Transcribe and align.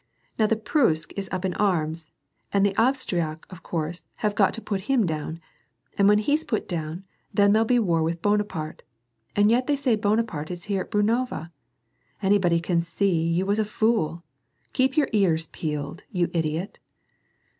Now^ 0.39 0.49
the 0.49 0.55
Prusak 0.55 1.13
is 1.15 1.29
up 1.31 1.45
in 1.45 1.53
arms; 1.53 2.07
and 2.51 2.65
the 2.65 2.73
Avstriak 2.73 3.43
of 3.51 3.61
course, 3.61 4.01
have 4.25 4.33
got 4.33 4.51
to 4.55 4.59
put 4.59 4.89
him 4.89 5.05
down. 5.05 5.39
And 5.95 6.07
when 6.09 6.17
he's 6.17 6.43
put 6.43 6.67
down 6.67 7.05
then 7.31 7.53
there'll 7.53 7.67
be 7.67 7.77
war 7.77 8.01
with 8.01 8.19
Bunaparte. 8.19 8.81
And 9.35 9.51
yet 9.51 9.67
they 9.67 9.75
say 9.75 9.95
Bunaparte 9.95 10.49
is 10.49 10.63
here 10.63 10.81
at 10.81 10.89
Brunova! 10.89 11.51
Anybody 12.19 12.59
could 12.59 12.83
see 12.83 13.13
you 13.27 13.45
was 13.45 13.59
a 13.59 13.63
fool 13.63 14.23
I 14.25 14.69
Keep 14.73 14.93
3'our 14.95 15.09
ears 15.13 15.47
peeled, 15.51 16.03
you 16.09 16.31
idiot 16.33 16.79